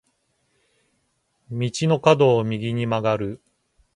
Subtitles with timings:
[1.51, 3.39] 道の角を右に曲がる。